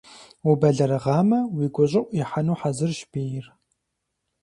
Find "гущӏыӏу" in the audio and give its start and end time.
1.73-2.11